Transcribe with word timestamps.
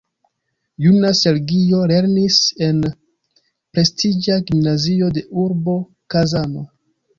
Juna 0.85 1.11
Sergio 1.19 1.81
lernis 1.91 2.39
en 2.69 2.81
prestiĝa 2.89 4.41
gimnazio 4.49 5.13
de 5.21 5.27
urbo 5.45 5.79
Kazano. 6.17 6.69